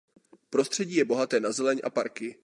[0.49, 2.39] Prostředí je bohaté na zeleň a parky.